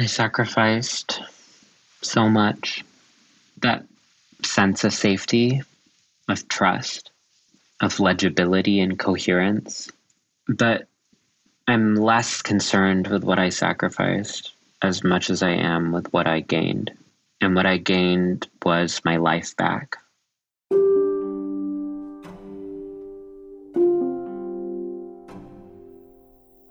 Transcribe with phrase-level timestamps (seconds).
[0.00, 1.20] I sacrificed
[2.00, 2.82] so much.
[3.60, 3.84] That
[4.42, 5.60] sense of safety,
[6.26, 7.10] of trust,
[7.82, 9.92] of legibility and coherence.
[10.48, 10.86] But
[11.68, 16.40] I'm less concerned with what I sacrificed as much as I am with what I
[16.40, 16.92] gained.
[17.42, 19.98] And what I gained was my life back.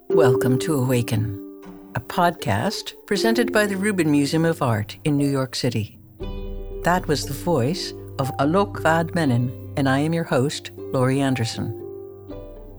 [0.09, 1.48] Welcome to Awaken
[1.99, 5.99] a podcast presented by the Rubin Museum of Art in New York City.
[6.83, 11.67] That was the voice of Alok Vaid-Menon, and I am your host, Laurie Anderson.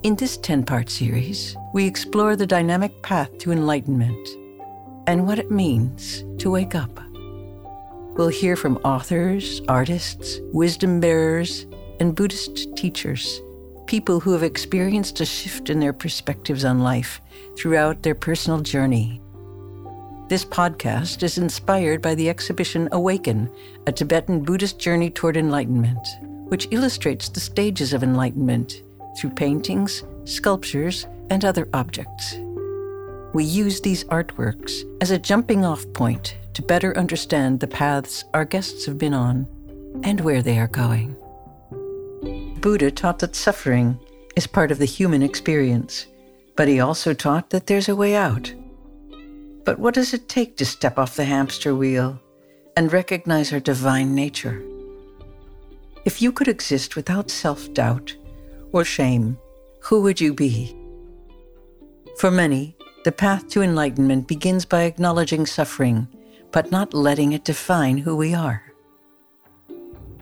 [0.04, 4.26] In this 10 part series, we explore the dynamic path to enlightenment
[5.06, 6.98] and what it means to wake up.
[8.16, 11.66] We'll hear from authors, artists, wisdom bearers,
[12.00, 13.42] and Buddhist teachers,
[13.90, 17.20] people who have experienced a shift in their perspectives on life
[17.56, 19.20] throughout their personal journey.
[20.28, 23.50] This podcast is inspired by the exhibition Awaken,
[23.88, 26.06] a Tibetan Buddhist journey toward enlightenment,
[26.50, 28.84] which illustrates the stages of enlightenment
[29.18, 32.36] through paintings, sculptures, and other objects.
[33.34, 38.44] We use these artworks as a jumping off point to better understand the paths our
[38.44, 39.48] guests have been on
[40.04, 41.16] and where they are going.
[42.60, 43.98] Buddha taught that suffering
[44.36, 46.06] is part of the human experience
[46.60, 48.52] but he also taught that there's a way out.
[49.64, 52.20] But what does it take to step off the hamster wheel
[52.76, 54.62] and recognize our divine nature?
[56.04, 58.14] If you could exist without self doubt
[58.72, 59.38] or shame,
[59.80, 60.76] who would you be?
[62.18, 66.08] For many, the path to enlightenment begins by acknowledging suffering,
[66.52, 68.62] but not letting it define who we are.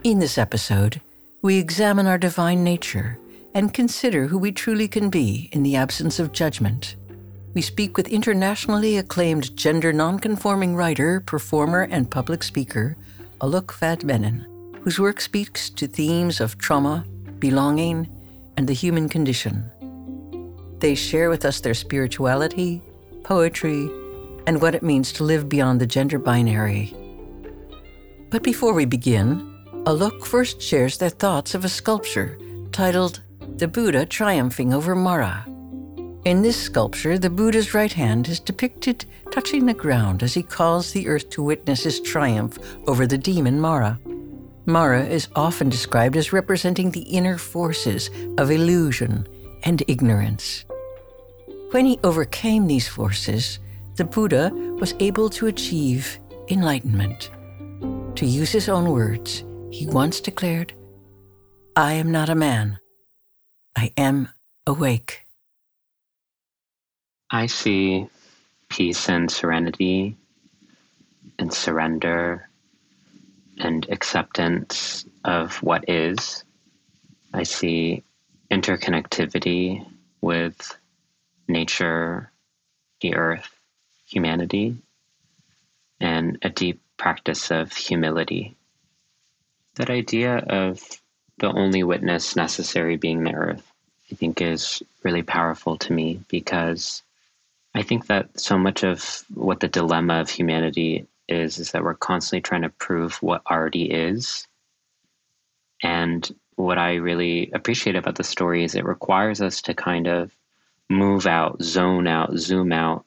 [0.04, 1.00] In this episode,
[1.48, 3.18] we examine our divine nature
[3.54, 6.94] and consider who we truly can be in the absence of judgment.
[7.54, 12.98] We speak with internationally acclaimed gender nonconforming writer, performer, and public speaker,
[13.40, 17.06] Alok Vaid-Menon, whose work speaks to themes of trauma,
[17.38, 18.10] belonging,
[18.58, 19.64] and the human condition.
[20.80, 22.82] They share with us their spirituality,
[23.24, 23.88] poetry,
[24.46, 26.94] and what it means to live beyond the gender binary.
[28.28, 29.47] But before we begin,
[29.88, 32.38] Alok first shares their thoughts of a sculpture
[32.72, 33.22] titled
[33.56, 35.46] the Buddha triumphing over Mara.
[36.26, 40.92] In this sculpture, the Buddha's right hand is depicted touching the ground as he calls
[40.92, 43.98] the earth to witness his triumph over the demon Mara.
[44.66, 49.26] Mara is often described as representing the inner forces of illusion
[49.64, 50.66] and ignorance.
[51.70, 53.58] When he overcame these forces,
[53.96, 56.18] the Buddha was able to achieve
[56.50, 57.30] enlightenment.
[58.16, 60.72] To use his own words, he once declared,
[61.76, 62.78] I am not a man.
[63.76, 64.28] I am
[64.66, 65.24] awake.
[67.30, 68.08] I see
[68.68, 70.16] peace and serenity
[71.38, 72.48] and surrender
[73.58, 76.44] and acceptance of what is.
[77.32, 78.02] I see
[78.50, 79.86] interconnectivity
[80.20, 80.76] with
[81.46, 82.32] nature,
[83.00, 83.50] the earth,
[84.06, 84.76] humanity,
[86.00, 88.57] and a deep practice of humility.
[89.78, 90.82] That idea of
[91.38, 93.72] the only witness necessary being the earth,
[94.10, 97.02] I think is really powerful to me because
[97.74, 101.94] I think that so much of what the dilemma of humanity is is that we're
[101.94, 104.48] constantly trying to prove what already is.
[105.82, 110.32] And what I really appreciate about the story is it requires us to kind of
[110.90, 113.04] move out, zone out, zoom out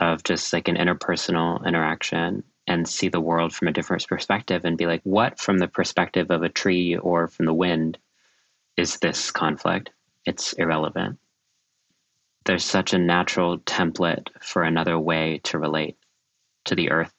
[0.00, 4.76] of just like an interpersonal interaction and see the world from a different perspective and
[4.76, 7.98] be like, what from the perspective of a tree or from the wind
[8.76, 9.90] is this conflict?
[10.26, 11.18] It's irrelevant.
[12.44, 15.96] There's such a natural template for another way to relate
[16.66, 17.12] to the earth.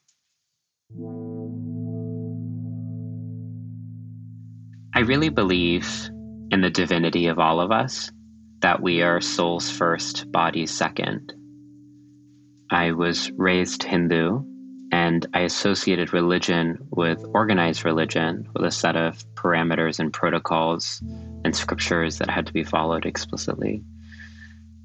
[4.95, 6.09] I really believe
[6.51, 8.11] in the divinity of all of us,
[8.59, 11.33] that we are souls first, bodies second.
[12.69, 14.43] I was raised Hindu
[14.91, 21.01] and I associated religion with organized religion with a set of parameters and protocols
[21.43, 23.83] and scriptures that had to be followed explicitly.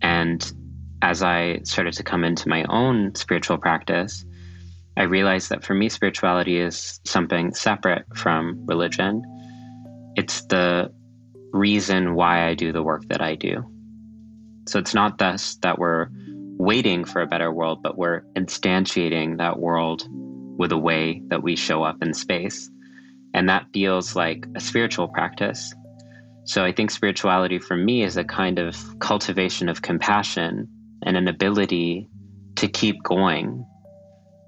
[0.02, 0.52] And
[1.00, 4.25] as I started to come into my own spiritual practice,
[4.96, 9.23] I realized that for me, spirituality is something separate from religion.
[10.17, 10.93] It's the
[11.52, 13.64] reason why I do the work that I do.
[14.67, 16.08] So it's not thus that we're
[16.58, 20.06] waiting for a better world, but we're instantiating that world
[20.56, 22.70] with a way that we show up in space.
[23.32, 25.74] And that feels like a spiritual practice.
[26.44, 30.68] So I think spirituality for me is a kind of cultivation of compassion
[31.02, 32.08] and an ability
[32.56, 33.64] to keep going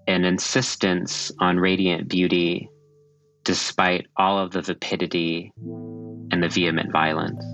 [0.07, 2.69] an insistence on radiant beauty
[3.45, 5.53] despite all of the vapidity
[6.31, 7.45] and the vehement violence.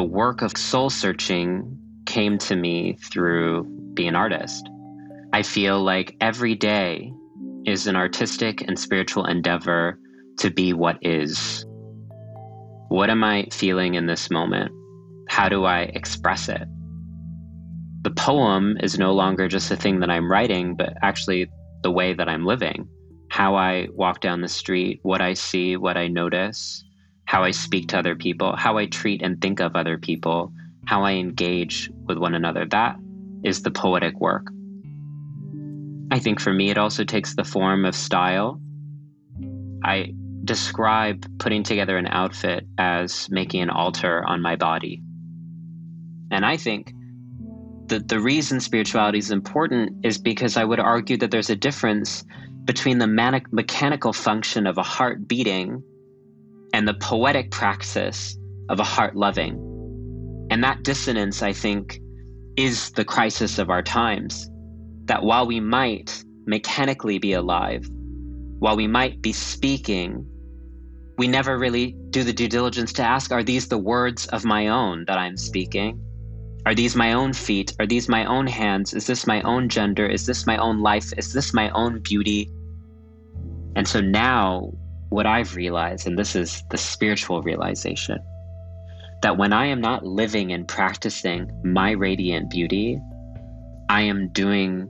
[0.00, 1.76] The work of soul searching
[2.06, 4.66] came to me through being an artist.
[5.34, 7.12] I feel like every day
[7.66, 9.98] is an artistic and spiritual endeavor
[10.38, 11.66] to be what is.
[12.88, 14.72] What am I feeling in this moment?
[15.28, 16.62] How do I express it?
[18.00, 21.50] The poem is no longer just a thing that I'm writing, but actually
[21.82, 22.88] the way that I'm living.
[23.28, 26.82] How I walk down the street, what I see, what I notice,
[27.30, 30.52] how I speak to other people, how I treat and think of other people,
[30.86, 32.66] how I engage with one another.
[32.66, 32.96] That
[33.44, 34.48] is the poetic work.
[36.10, 38.60] I think for me, it also takes the form of style.
[39.84, 40.12] I
[40.44, 45.00] describe putting together an outfit as making an altar on my body.
[46.32, 46.92] And I think
[47.86, 52.24] that the reason spirituality is important is because I would argue that there's a difference
[52.64, 55.84] between the manic- mechanical function of a heart beating
[56.72, 58.38] and the poetic praxis
[58.68, 59.54] of a heart loving.
[60.50, 62.00] And that dissonance, I think,
[62.56, 64.50] is the crisis of our times.
[65.04, 67.88] That while we might mechanically be alive,
[68.58, 70.26] while we might be speaking,
[71.18, 74.68] we never really do the due diligence to ask are these the words of my
[74.68, 76.00] own that I'm speaking?
[76.66, 77.74] Are these my own feet?
[77.78, 78.92] Are these my own hands?
[78.92, 80.06] Is this my own gender?
[80.06, 81.12] Is this my own life?
[81.16, 82.50] Is this my own beauty?
[83.76, 84.72] And so now
[85.10, 88.18] what I've realized, and this is the spiritual realization,
[89.22, 92.98] that when I am not living and practicing my radiant beauty,
[93.88, 94.88] I am doing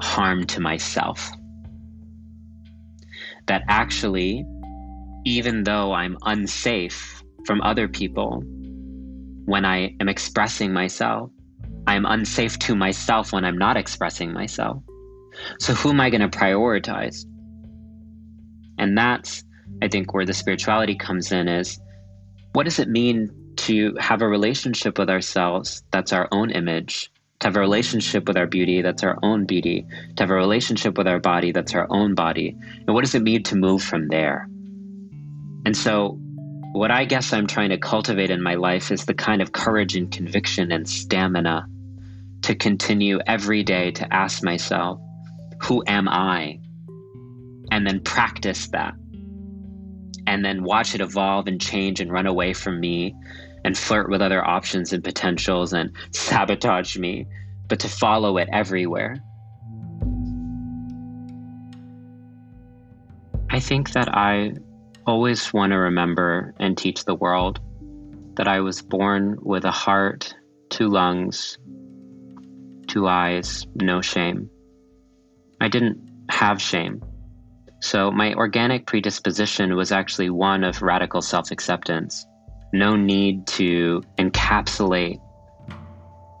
[0.00, 1.30] harm to myself.
[3.46, 4.44] That actually,
[5.24, 8.42] even though I'm unsafe from other people,
[9.46, 11.30] when I am expressing myself,
[11.86, 14.82] I am unsafe to myself when I'm not expressing myself.
[15.58, 17.24] So, who am I going to prioritize?
[18.78, 19.44] And that's,
[19.82, 21.80] I think, where the spirituality comes in is
[22.52, 27.10] what does it mean to have a relationship with ourselves that's our own image,
[27.40, 29.86] to have a relationship with our beauty that's our own beauty,
[30.16, 32.56] to have a relationship with our body that's our own body?
[32.86, 34.48] And what does it mean to move from there?
[35.66, 36.18] And so,
[36.72, 39.96] what I guess I'm trying to cultivate in my life is the kind of courage
[39.96, 41.66] and conviction and stamina
[42.42, 45.00] to continue every day to ask myself,
[45.62, 46.60] who am I?
[47.70, 48.94] And then practice that
[50.28, 53.14] and then watch it evolve and change and run away from me
[53.64, 57.26] and flirt with other options and potentials and sabotage me,
[57.66, 59.16] but to follow it everywhere.
[63.50, 64.52] I think that I
[65.06, 67.60] always want to remember and teach the world
[68.34, 70.34] that I was born with a heart,
[70.68, 71.56] two lungs,
[72.86, 74.50] two eyes, no shame.
[75.58, 75.98] I didn't
[76.30, 77.02] have shame.
[77.80, 82.26] So my organic predisposition was actually one of radical self acceptance.
[82.72, 85.20] No need to encapsulate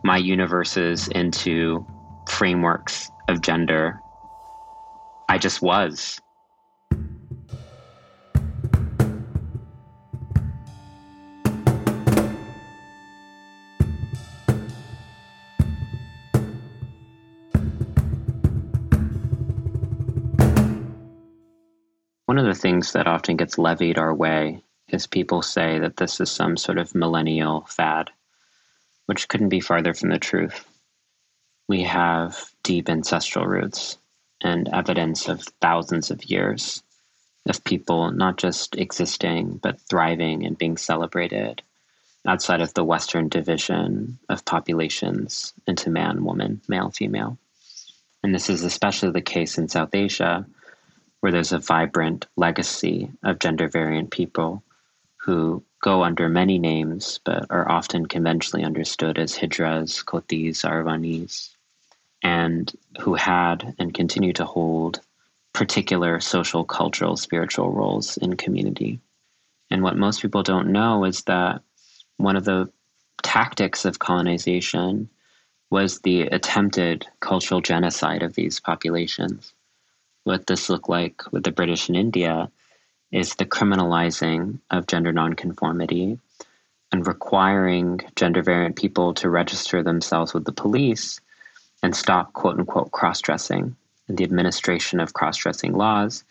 [0.04, 1.86] my universes into
[2.28, 4.00] frameworks of gender.
[5.28, 6.20] I just was.
[22.28, 26.20] One of the things that often gets levied our way is people say that this
[26.20, 28.10] is some sort of millennial fad,
[29.06, 30.68] which couldn't be farther from the truth.
[31.68, 33.96] We have deep ancestral roots
[34.42, 36.82] and evidence of thousands of years
[37.46, 41.62] of people not just existing, but thriving and being celebrated
[42.26, 47.38] outside of the Western division of populations into man, woman, male, female.
[48.22, 50.44] And this is especially the case in South Asia
[51.20, 54.62] where there's a vibrant legacy of gender variant people
[55.16, 61.50] who go under many names but are often conventionally understood as Hijras, Kothis, Aravanis,
[62.22, 65.00] and who had and continue to hold
[65.52, 69.00] particular social, cultural, spiritual roles in community.
[69.70, 71.62] And what most people don't know is that
[72.16, 72.70] one of the
[73.22, 75.08] tactics of colonization
[75.70, 79.52] was the attempted cultural genocide of these populations
[80.28, 82.50] what this looked like with the British in India
[83.10, 86.18] is the criminalizing of gender nonconformity
[86.92, 91.18] and requiring gender variant people to register themselves with the police
[91.82, 93.74] and stop quote unquote cross dressing
[94.06, 96.24] and the administration of cross dressing laws,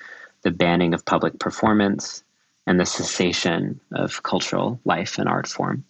[0.44, 2.24] the banning of public performance,
[2.68, 5.84] and the cessation of cultural life and art form.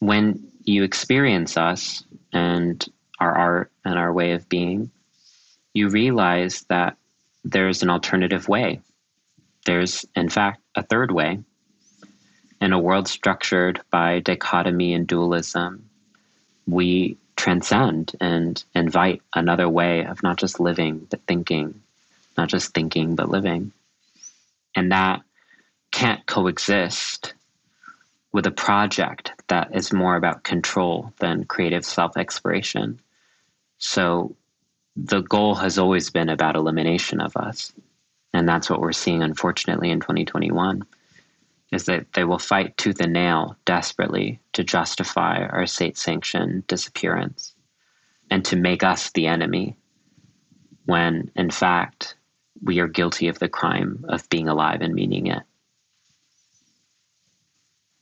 [0.00, 2.86] When you experience us and
[3.18, 4.90] our art and our way of being,
[5.74, 6.96] you realize that
[7.44, 8.80] there's an alternative way.
[9.66, 11.40] There's, in fact, a third way.
[12.60, 15.88] In a world structured by dichotomy and dualism,
[16.66, 21.80] we transcend and invite another way of not just living, but thinking,
[22.36, 23.72] not just thinking, but living.
[24.74, 25.22] And that
[25.90, 27.34] can't coexist
[28.32, 33.00] with a project that is more about control than creative self exploration.
[33.78, 34.36] So
[35.04, 37.72] the goal has always been about elimination of us.
[38.34, 40.84] And that's what we're seeing, unfortunately, in 2021
[41.72, 47.54] is that they will fight tooth and nail desperately to justify our state sanctioned disappearance
[48.30, 49.76] and to make us the enemy
[50.86, 52.16] when, in fact,
[52.62, 55.42] we are guilty of the crime of being alive and meaning it.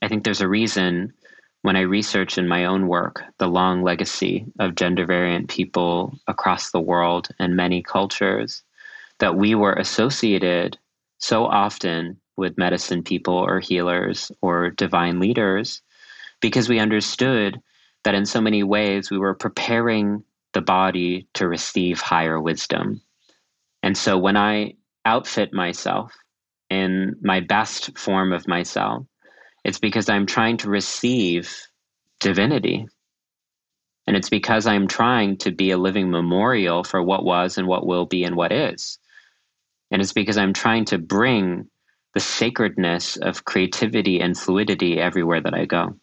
[0.00, 1.12] I think there's a reason
[1.62, 6.70] when I research in my own work the long legacy of gender variant people across
[6.70, 8.62] the world and many cultures
[9.18, 10.78] that we were associated
[11.18, 15.82] so often with medicine people or healers or divine leaders
[16.40, 17.60] because we understood
[18.04, 20.22] that in so many ways we were preparing
[20.52, 23.00] the body to receive higher wisdom.
[23.82, 24.74] And so when I
[25.04, 26.12] outfit myself
[26.70, 29.04] in my best form of myself,
[29.68, 31.54] it's because I'm trying to receive
[32.20, 32.88] divinity.
[34.06, 37.86] And it's because I'm trying to be a living memorial for what was and what
[37.86, 38.98] will be and what is.
[39.90, 41.68] And it's because I'm trying to bring
[42.14, 45.96] the sacredness of creativity and fluidity everywhere that I go.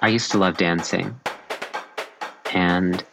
[0.00, 1.18] I used to love dancing.
[2.52, 3.04] And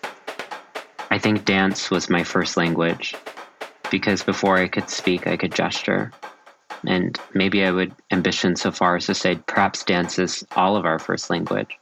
[1.12, 3.16] I think dance was my first language
[3.92, 6.14] because before I could speak, I could gesture.
[6.88, 10.86] And maybe I would ambition so far as to say perhaps dance is all of
[10.86, 11.78] our first language.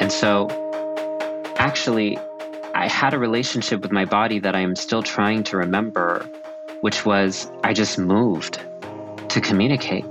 [0.00, 0.48] And so,
[1.58, 2.16] actually,
[2.74, 6.26] I had a relationship with my body that I am still trying to remember,
[6.80, 8.60] which was I just moved
[9.28, 10.06] to communicate.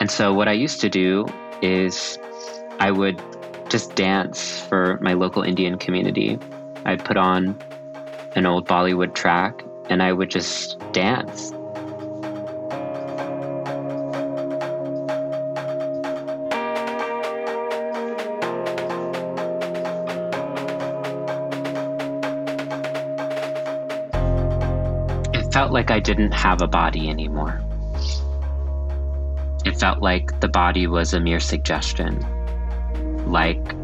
[0.00, 1.26] And so, what I used to do
[1.62, 2.18] is
[2.80, 3.22] I would
[3.68, 6.38] just dance for my local Indian community.
[6.84, 7.58] I'd put on
[8.34, 11.52] an old Bollywood track and I would just dance.
[25.34, 27.60] It felt like I didn't have a body anymore.
[29.64, 32.24] It felt like the body was a mere suggestion
[33.28, 33.74] like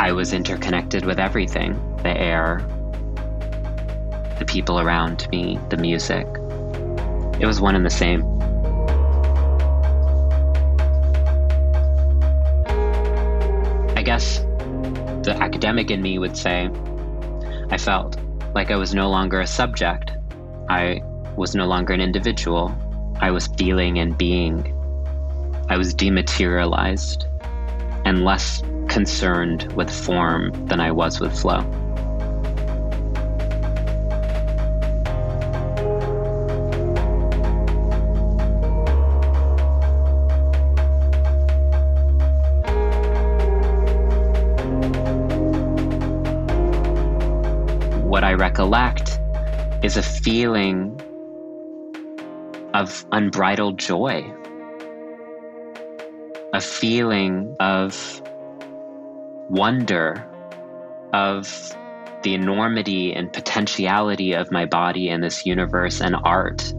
[0.00, 2.64] I was interconnected with everything the air,
[4.38, 6.26] the people around me, the music.
[7.40, 8.22] It was one and the same.
[13.96, 14.38] I guess
[15.22, 16.70] the academic in me would say
[17.70, 18.16] I felt
[18.54, 20.12] like I was no longer a subject.
[20.68, 21.02] I
[21.36, 22.74] was no longer an individual.
[23.20, 24.74] I was feeling and being.
[25.68, 27.26] I was dematerialized
[28.04, 28.62] and less
[28.98, 31.60] concerned with form than I was with flow.
[48.02, 49.20] What I recollect
[49.84, 51.00] is a feeling
[52.74, 54.28] of unbridled joy,
[56.52, 58.20] a feeling of
[59.48, 60.26] wonder
[61.12, 61.74] of
[62.22, 66.72] the enormity and potentiality of my body and this universe and art.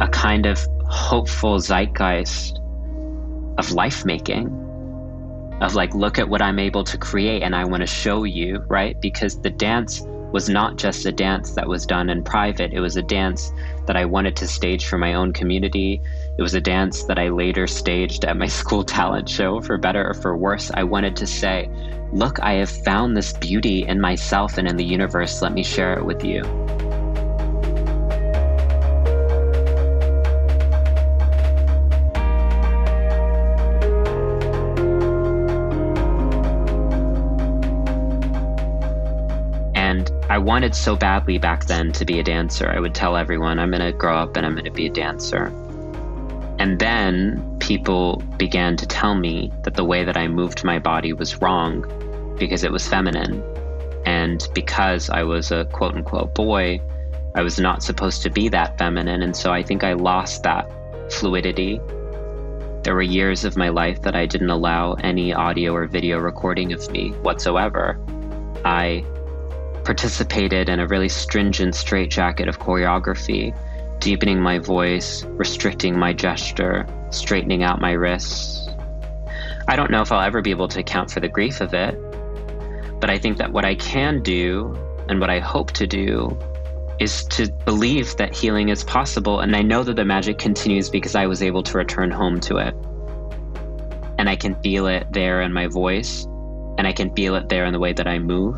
[0.00, 2.58] A kind of hopeful zeitgeist
[3.58, 4.46] of life making,
[5.60, 8.64] of like, look at what I'm able to create and I want to show you,
[8.68, 9.00] right?
[9.00, 10.02] Because the dance
[10.32, 13.52] was not just a dance that was done in private, it was a dance
[13.86, 16.00] that I wanted to stage for my own community.
[16.38, 20.08] It was a dance that I later staged at my school talent show, for better
[20.08, 20.70] or for worse.
[20.74, 21.68] I wanted to say,
[22.12, 25.40] Look, I have found this beauty in myself and in the universe.
[25.40, 26.42] Let me share it with you.
[40.42, 42.68] Wanted so badly back then to be a dancer.
[42.68, 44.90] I would tell everyone, I'm going to grow up and I'm going to be a
[44.90, 45.46] dancer.
[46.58, 51.12] And then people began to tell me that the way that I moved my body
[51.12, 51.84] was wrong
[52.38, 53.42] because it was feminine.
[54.04, 56.80] And because I was a quote unquote boy,
[57.34, 59.22] I was not supposed to be that feminine.
[59.22, 60.70] And so I think I lost that
[61.10, 61.80] fluidity.
[62.82, 66.72] There were years of my life that I didn't allow any audio or video recording
[66.72, 67.98] of me whatsoever.
[68.64, 69.04] I
[69.84, 73.56] participated in a really stringent straitjacket of choreography,
[74.00, 78.68] deepening my voice, restricting my gesture, straightening out my wrists.
[79.68, 81.94] I don't know if I'll ever be able to account for the grief of it,
[83.00, 84.76] but I think that what I can do
[85.08, 86.36] and what I hope to do
[86.98, 89.40] is to believe that healing is possible.
[89.40, 92.58] And I know that the magic continues because I was able to return home to
[92.58, 92.74] it.
[94.18, 96.24] And I can feel it there in my voice,
[96.78, 98.56] and I can feel it there in the way that I move.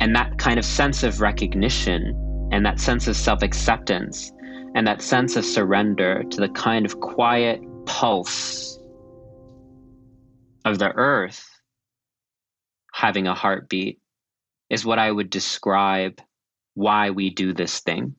[0.00, 4.32] And that kind of sense of recognition and that sense of self acceptance
[4.74, 8.78] and that sense of surrender to the kind of quiet pulse
[10.64, 11.48] of the earth
[12.92, 14.00] having a heartbeat
[14.70, 16.20] is what I would describe
[16.74, 18.14] why we do this thing.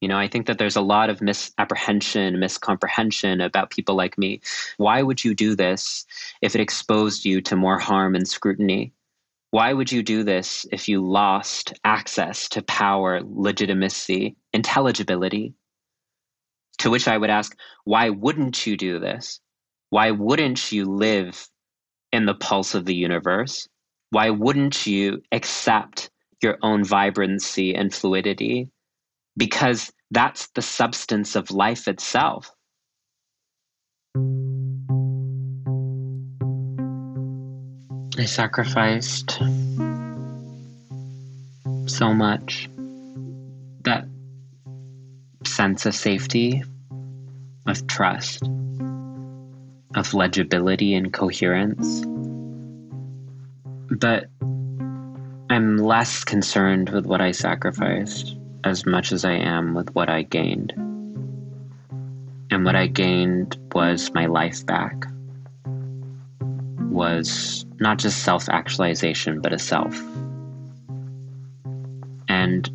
[0.00, 4.40] You know, I think that there's a lot of misapprehension, miscomprehension about people like me.
[4.76, 6.06] Why would you do this
[6.40, 8.92] if it exposed you to more harm and scrutiny?
[9.50, 15.54] Why would you do this if you lost access to power, legitimacy, intelligibility?
[16.78, 19.40] To which I would ask, why wouldn't you do this?
[19.90, 21.48] Why wouldn't you live
[22.12, 23.66] in the pulse of the universe?
[24.10, 26.10] Why wouldn't you accept
[26.42, 28.68] your own vibrancy and fluidity?
[29.36, 32.50] Because that's the substance of life itself.
[38.20, 39.38] I sacrificed
[41.86, 42.68] so much.
[43.84, 44.06] That
[45.44, 46.64] sense of safety,
[47.68, 48.42] of trust,
[49.94, 52.04] of legibility and coherence.
[53.88, 54.28] But
[55.48, 60.22] I'm less concerned with what I sacrificed as much as I am with what I
[60.22, 60.72] gained.
[62.50, 65.06] And what I gained was my life back
[66.98, 69.96] was not just self actualization, but a self.
[72.28, 72.68] And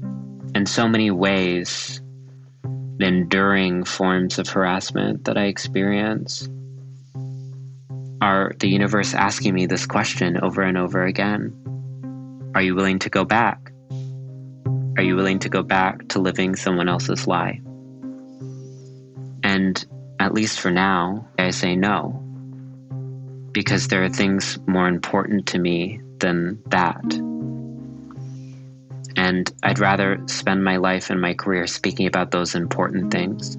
[0.56, 2.02] in so many ways,
[2.64, 6.48] the enduring forms of harassment that I experience
[8.22, 11.52] are the universe asking me this question over and over again
[12.56, 13.74] Are you willing to go back?
[14.96, 17.60] Are you willing to go back to living someone else's lie?
[19.44, 19.86] And
[20.18, 22.23] at least for now, I say no
[23.54, 27.04] because there are things more important to me than that.
[29.16, 33.58] And I'd rather spend my life and my career speaking about those important things.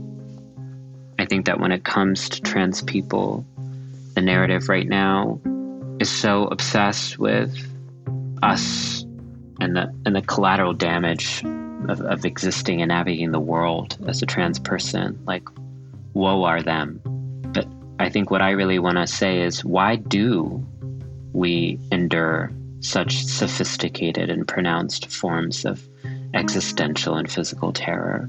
[1.19, 3.47] I think that when it comes to trans people,
[4.15, 5.41] the narrative right now
[6.01, 7.57] is so obsessed with
[8.43, 9.05] us
[9.61, 11.45] and the and the collateral damage
[11.89, 15.19] of, of existing and navigating the world as a trans person.
[15.25, 15.49] Like,
[16.15, 17.01] woe are them.
[17.99, 20.65] I think what I really want to say is why do
[21.33, 25.83] we endure such sophisticated and pronounced forms of
[26.35, 28.29] existential and physical terror?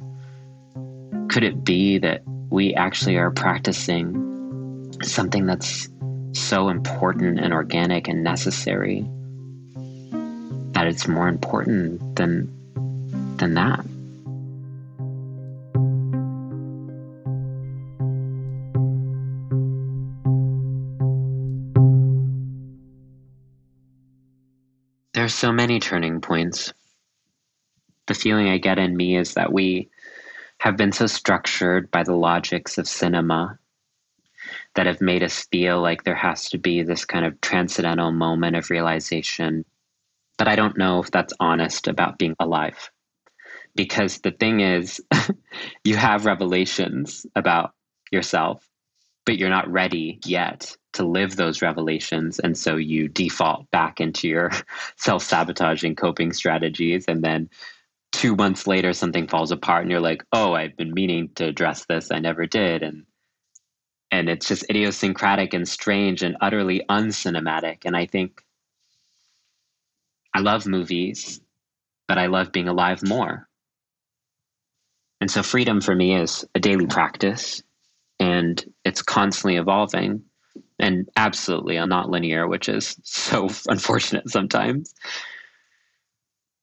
[1.30, 5.89] Could it be that we actually are practicing something that's
[6.34, 9.06] so important and organic and necessary
[10.73, 12.51] that it's more important than
[13.38, 13.86] than that?
[25.26, 26.72] Are so many turning points.
[28.06, 29.90] The feeling I get in me is that we
[30.60, 33.58] have been so structured by the logics of cinema
[34.76, 38.56] that have made us feel like there has to be this kind of transcendental moment
[38.56, 39.66] of realization.
[40.38, 42.92] But I don't know if that's honest about being alive.
[43.74, 45.02] Because the thing is,
[45.84, 47.74] you have revelations about
[48.12, 48.70] yourself,
[49.26, 52.39] but you're not ready yet to live those revelations.
[52.39, 54.51] And so you default back into your
[54.97, 57.05] self sabotaging coping strategies.
[57.08, 57.49] And then
[58.12, 61.86] two months later, something falls apart and you're like, oh, I've been meaning to address
[61.86, 62.12] this.
[62.12, 62.84] I never did.
[62.84, 63.05] And
[64.12, 67.79] and it's just idiosyncratic and strange and utterly uncinematic.
[67.86, 68.41] And I think
[70.34, 71.41] I love movies,
[72.08, 73.47] but I love being alive more.
[75.19, 77.63] And so freedom for me is a daily practice
[78.19, 80.23] and it's constantly evolving
[80.80, 84.94] and absolutely not linear, which is so unfortunate sometimes.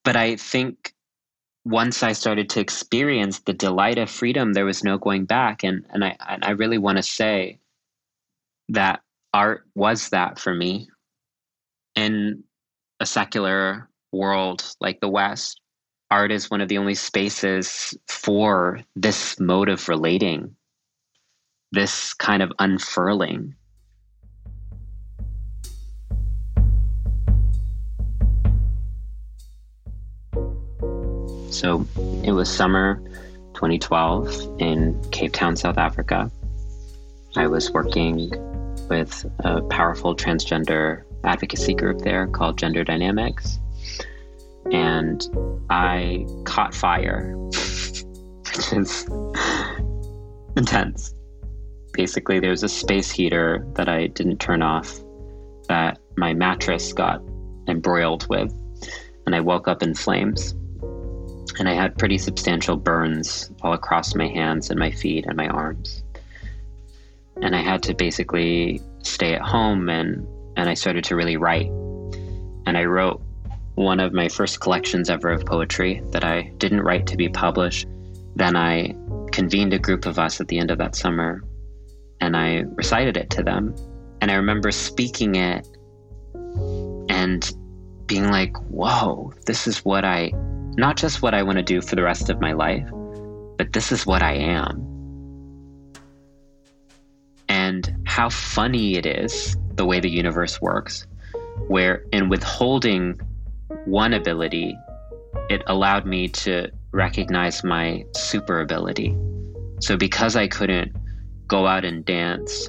[0.05, 0.94] But I think
[1.64, 5.62] once I started to experience the delight of freedom, there was no going back.
[5.62, 7.59] And, and I, and I really want to say
[8.70, 9.01] that
[9.33, 10.88] art was that for me
[11.94, 12.42] in
[13.01, 15.61] a secular world like the West,
[16.11, 20.55] art is one of the only spaces for this mode of relating,
[21.70, 23.55] this kind of unfurling.
[31.52, 31.86] So
[32.24, 32.96] it was summer
[33.52, 36.30] 2012 in Cape Town, South Africa.
[37.36, 38.30] I was working
[38.88, 43.58] with a powerful transgender advocacy group there called Gender Dynamics.
[44.72, 45.22] And
[45.68, 49.06] I caught fire, which is
[50.56, 51.14] intense.
[51.92, 54.98] Basically, there was a space heater that I didn't turn off
[55.68, 57.22] that my mattress got
[57.68, 58.50] embroiled with,
[59.26, 60.54] and I woke up in flames.
[61.58, 65.48] And I had pretty substantial burns all across my hands and my feet and my
[65.48, 66.02] arms.
[67.42, 71.70] And I had to basically stay at home and and I started to really write.
[72.66, 73.22] And I wrote
[73.74, 77.86] one of my first collections ever of poetry that I didn't write to be published.
[78.36, 78.94] Then I
[79.32, 81.42] convened a group of us at the end of that summer
[82.20, 83.74] and I recited it to them.
[84.20, 85.66] And I remember speaking it
[87.08, 87.52] and
[88.06, 90.32] being like, whoa, this is what I,
[90.76, 92.88] not just what I want to do for the rest of my life,
[93.58, 94.88] but this is what I am.
[97.48, 101.06] And how funny it is the way the universe works,
[101.68, 103.20] where in withholding
[103.85, 104.76] one ability,
[105.50, 109.16] it allowed me to recognize my super ability.
[109.80, 110.94] So because I couldn't
[111.46, 112.68] go out and dance,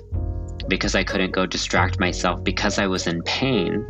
[0.68, 3.86] because I couldn't go distract myself, because I was in pain,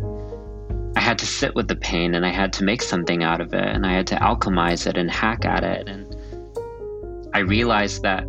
[0.96, 3.54] I had to sit with the pain and I had to make something out of
[3.54, 5.88] it and I had to alchemize it and hack at it.
[5.88, 6.16] And
[7.34, 8.26] I realized that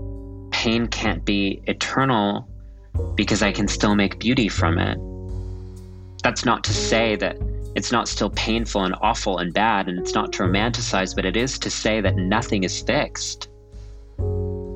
[0.50, 2.48] pain can't be eternal
[3.16, 4.98] because I can still make beauty from it.
[6.22, 7.36] That's not to say that
[7.74, 11.36] it's not still painful and awful and bad, and it's not to romanticize, but it
[11.36, 13.48] is to say that nothing is fixed.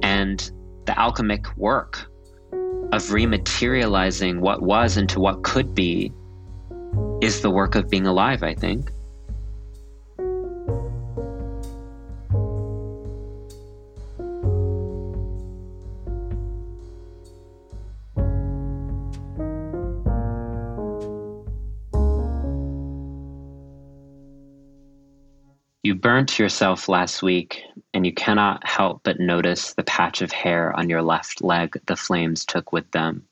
[0.02, 0.50] And
[0.84, 2.10] the alchemic work
[2.92, 6.12] of rematerializing what was into what could be
[7.20, 8.92] is the work of being alive, I think.
[25.88, 27.62] You burnt yourself last week,
[27.94, 31.96] and you cannot help but notice the patch of hair on your left leg the
[31.96, 33.26] flames took with them.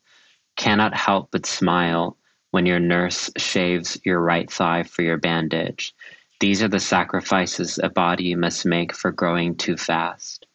[0.56, 2.16] Cannot help but smile
[2.50, 5.94] when your nurse shaves your right thigh for your bandage.
[6.40, 10.46] These are the sacrifices a body must make for growing too fast.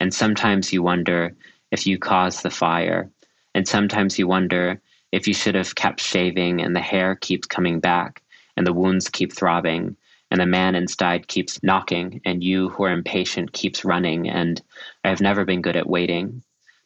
[0.00, 1.36] And sometimes you wonder
[1.70, 3.10] if you caused the fire.
[3.54, 4.80] And sometimes you wonder
[5.12, 8.22] if you should have kept shaving and the hair keeps coming back
[8.56, 9.96] and the wounds keep throbbing
[10.30, 14.60] and the man inside keeps knocking, and you who are impatient keeps running, and
[15.04, 16.42] I have never been good at waiting.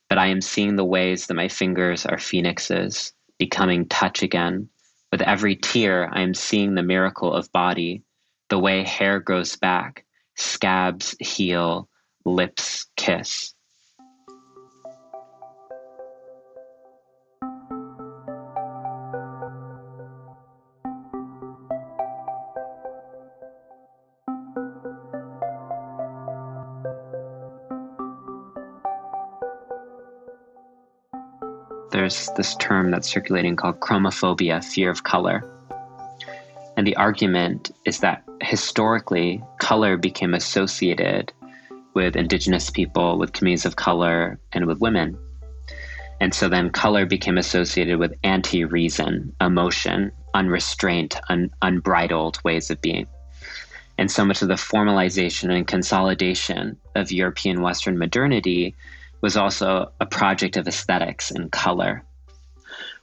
[0.08, 4.68] But I am seeing the ways that my fingers are phoenixes, becoming touch again.
[5.10, 8.04] With every tear, I am seeing the miracle of body,
[8.50, 10.04] the way hair grows back,
[10.36, 11.88] scabs heal,
[12.24, 13.52] lips kiss.
[32.12, 35.44] There's this term that's circulating called chromophobia, fear of color.
[36.76, 41.32] And the argument is that historically, color became associated
[41.94, 45.18] with indigenous people, with communities of color, and with women.
[46.20, 52.80] And so then color became associated with anti reason, emotion, unrestrained, un- unbridled ways of
[52.80, 53.06] being.
[53.98, 58.74] And so much of the formalization and consolidation of European Western modernity
[59.22, 62.04] was also a project of aesthetics and color.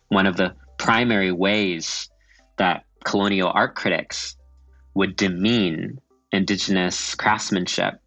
[0.09, 2.09] One of the primary ways
[2.57, 4.35] that colonial art critics
[4.93, 5.99] would demean
[6.31, 7.99] indigenous craftsmanship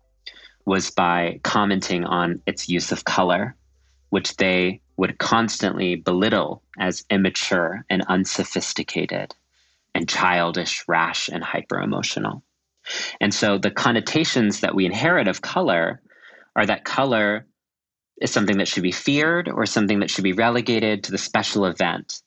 [0.64, 3.56] was by commenting on its use of color,
[4.10, 9.34] which they would constantly belittle as immature and unsophisticated
[9.94, 12.42] and childish, rash, and hyper emotional.
[13.20, 16.00] And so the connotations that we inherit of color
[16.54, 17.46] are that color
[18.20, 21.64] is something that should be feared or something that should be relegated to the special
[21.66, 22.22] event.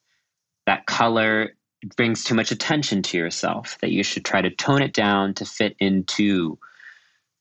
[0.67, 1.55] That color
[1.97, 5.45] brings too much attention to yourself, that you should try to tone it down to
[5.45, 6.57] fit into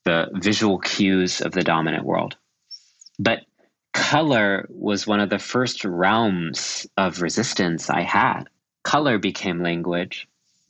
[0.05, 2.37] the visual cues of the dominant world.
[3.19, 3.41] But
[3.95, 8.45] color was one of the first realms of resistance I had.
[8.85, 10.29] Color became language.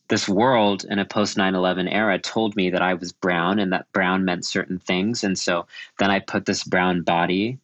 [0.08, 3.90] this world in a post 9-11 era told me that i was brown and that
[3.92, 5.66] brown meant certain things and so
[5.98, 7.58] then i put this brown body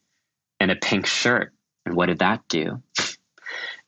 [0.61, 1.53] in a pink shirt.
[1.85, 2.81] And what did that do?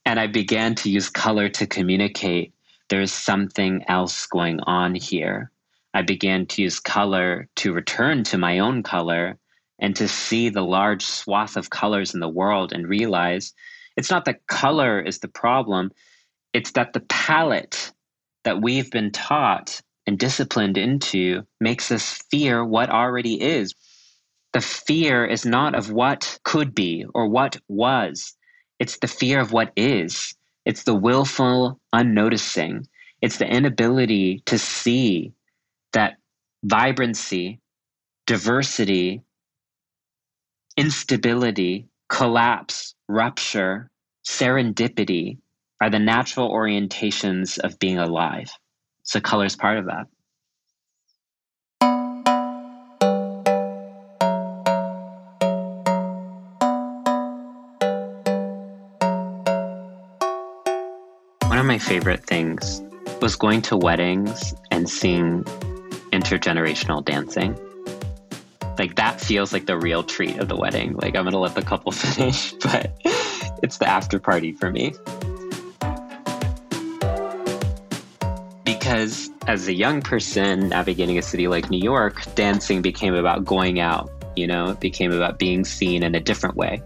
[0.06, 2.54] And i began to use color to communicate
[2.90, 5.52] there's something else going on here.
[5.94, 9.38] I began to use color to return to my own color
[9.80, 13.54] and to see the large swath of colors in the world and realize
[13.98, 15.92] it's not that color is the problem
[16.54, 17.94] it's that the palette
[18.46, 23.74] that we've been taught and disciplined into makes us fear what already is.
[24.54, 28.36] The fear is not of what could be or what was,
[28.80, 30.36] it's the fear of what is.
[30.66, 32.88] It's the willful unnoticing.
[33.22, 35.34] It's the inability to see
[35.94, 36.18] that
[36.64, 37.62] vibrancy,
[38.28, 39.22] diversity,
[40.78, 43.92] instability, collapse, rupture,
[44.26, 45.38] serendipity,
[45.82, 48.52] are the natural orientations of being alive.
[49.04, 50.08] So color is part of that.
[61.84, 62.82] Favorite things
[63.22, 65.44] was going to weddings and seeing
[66.12, 67.58] intergenerational dancing.
[68.78, 70.94] Like that feels like the real treat of the wedding.
[70.96, 72.92] Like I'm gonna let the couple finish, but
[73.62, 74.94] it's the after party for me.
[78.84, 83.80] because as a young person navigating a city like New York, dancing became about going
[83.80, 86.84] out, you know, it became about being seen in a different way.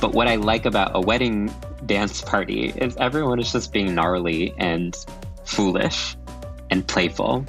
[0.00, 1.52] But what I like about a wedding
[1.86, 4.96] dance party is everyone is just being gnarly and
[5.44, 6.16] foolish
[6.70, 7.44] and playful.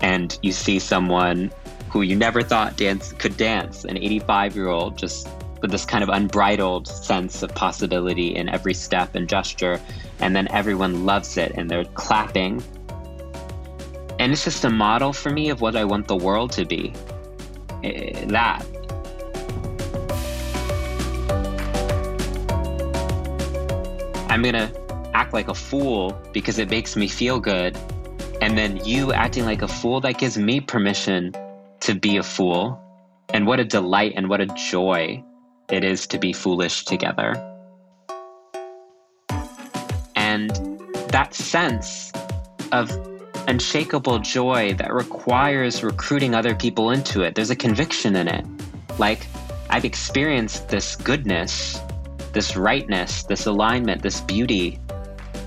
[0.00, 1.52] And you see someone
[1.88, 5.28] who you never thought dance could dance, an 85 year old just
[5.60, 9.80] with this kind of unbridled sense of possibility in every step and gesture
[10.20, 12.62] and then everyone loves it and they're clapping.
[14.18, 16.92] And it's just a model for me of what I want the world to be.
[17.82, 18.64] Eh, that.
[24.32, 24.72] I'm gonna
[25.12, 27.76] act like a fool because it makes me feel good.
[28.40, 31.34] And then you acting like a fool, that gives me permission
[31.80, 32.80] to be a fool.
[33.28, 35.22] And what a delight and what a joy
[35.68, 37.34] it is to be foolish together.
[40.16, 40.50] And
[41.08, 42.10] that sense
[42.72, 42.90] of
[43.48, 48.46] unshakable joy that requires recruiting other people into it, there's a conviction in it.
[48.98, 49.26] Like,
[49.68, 51.78] I've experienced this goodness,
[52.32, 54.78] this rightness, this alignment, this beauty.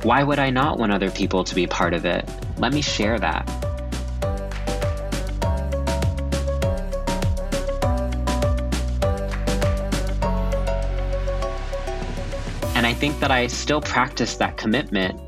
[0.04, 2.30] Why would I not want other people to be part of it?
[2.58, 3.50] Let me share that.
[12.76, 15.20] And I think that I still practice that commitment,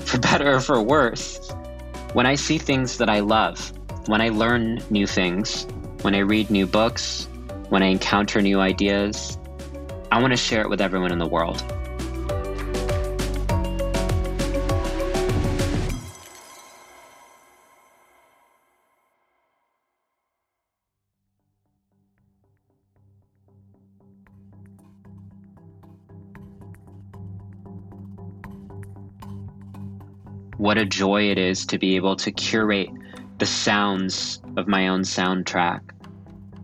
[0.00, 1.50] for better or for worse,
[2.12, 3.72] when I see things that I love,
[4.08, 5.66] when I learn new things,
[6.02, 7.28] when I read new books,
[7.70, 9.38] when I encounter new ideas.
[10.12, 11.64] I want to share it with everyone in the world.
[30.58, 32.88] what a joy it is to be able to curate
[33.38, 35.80] the sounds of my own soundtrack.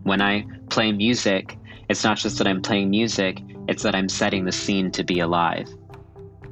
[0.03, 1.58] When I play music,
[1.89, 5.19] it's not just that I'm playing music, it's that I'm setting the scene to be
[5.19, 5.67] alive.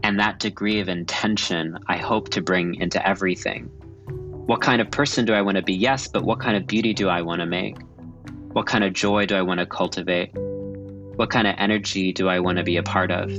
[0.04, 3.66] And that degree of intention I hope to bring into everything.
[4.48, 5.74] What kind of person do I want to be?
[5.74, 7.78] Yes, but what kind of beauty do I want to make?
[8.54, 10.32] What kind of joy do I want to cultivate?
[11.18, 13.30] What kind of energy do I want to be a part of?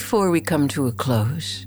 [0.00, 1.66] Before we come to a close,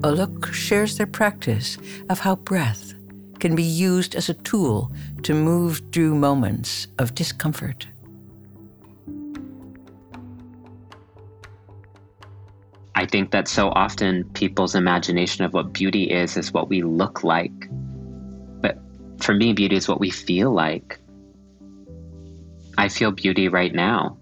[0.00, 1.78] Alok shares their practice
[2.10, 2.92] of how breath
[3.38, 4.92] can be used as a tool
[5.22, 7.88] to move through moments of discomfort.
[12.94, 17.24] I think that so often people's imagination of what beauty is is what we look
[17.24, 17.70] like.
[18.60, 18.76] But
[19.20, 21.00] for me, beauty is what we feel like.
[22.76, 24.18] I feel beauty right now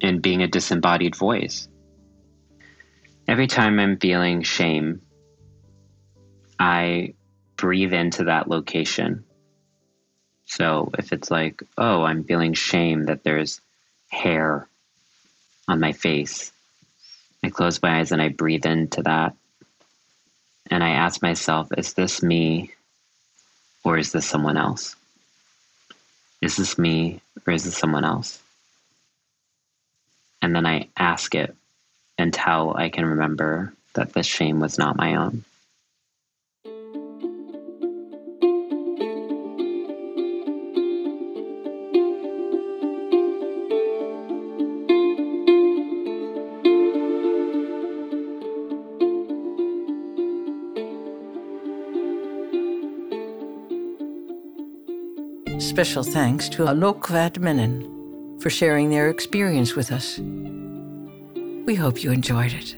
[0.00, 1.68] in being a disembodied voice.
[3.28, 5.02] Every time I'm feeling shame,
[6.58, 7.14] I
[7.56, 9.24] breathe into that location.
[10.46, 13.60] So if it's like, oh, I'm feeling shame that there's
[14.10, 14.68] hair
[15.68, 16.52] on my face,
[17.44, 19.34] I close my eyes and I breathe into that.
[20.70, 22.72] And I ask myself, is this me
[23.84, 24.96] or is this someone else?
[26.40, 28.40] Is this me or is this someone else?
[30.40, 31.56] And then I ask it
[32.18, 35.44] until I can remember that this shame was not my own.
[55.58, 60.20] Special thanks to Alok Vaid-Menon for sharing their experience with us.
[61.72, 62.76] We hope you enjoyed it.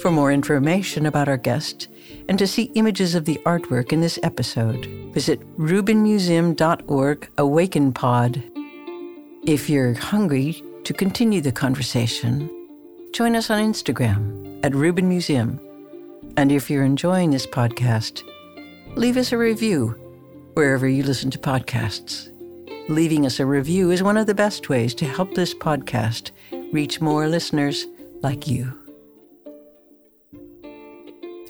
[0.00, 1.88] For more information about our guest
[2.30, 8.42] and to see images of the artwork in this episode, visit rubinmuseum.org awakenpod.
[9.46, 12.48] If you're hungry to continue the conversation,
[13.12, 15.60] join us on Instagram at Rubin Museum.
[16.38, 18.22] And if you're enjoying this podcast,
[18.96, 19.88] leave us a review
[20.54, 22.30] wherever you listen to podcasts.
[22.88, 26.30] Leaving us a review is one of the best ways to help this podcast
[26.72, 27.86] reach more listeners
[28.22, 28.72] like you.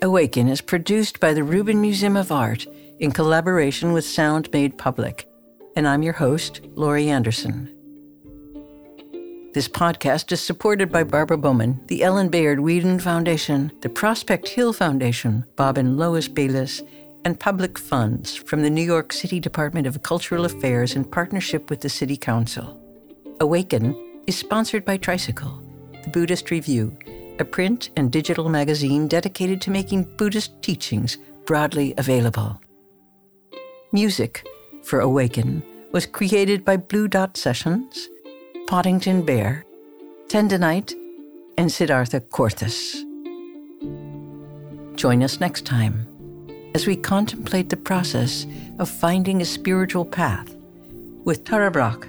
[0.01, 2.67] Awaken is produced by the Rubin Museum of Art
[3.01, 5.29] in collaboration with Sound Made Public,
[5.75, 7.75] and I'm your host, Laurie Anderson.
[9.55, 14.73] This podcast is supported by Barbara Bowman, the Ellen Bayard Weedon Foundation, the Prospect Hill
[14.73, 16.83] Foundation, Bob and Lois Bayliss,
[17.25, 21.81] and public funds from the New York City Department of Cultural Affairs in partnership with
[21.81, 22.81] the City Council.
[23.41, 25.63] Awaken is sponsored by Tricycle,
[26.05, 26.95] the Buddhist Review,
[27.39, 32.61] a print and digital magazine dedicated to making Buddhist teachings broadly available.
[33.91, 34.47] Music
[34.83, 35.63] for Awaken
[35.93, 38.07] was created by Blue Dot Sessions,
[38.67, 39.65] Podington Bear,
[40.27, 40.93] Tendonite,
[41.57, 43.03] and Siddhartha Korthus.
[44.95, 46.07] Join us next time
[46.75, 48.47] as we contemplate the process
[48.79, 50.55] of finding a spiritual path
[51.25, 52.07] with Tara Brach,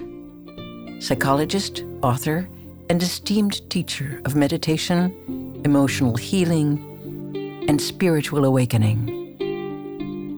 [0.98, 2.48] psychologist, author,
[2.88, 9.16] and esteemed teacher of meditation, emotional healing, and spiritual awakening.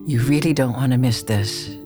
[0.06, 1.76] You really don't want to miss this.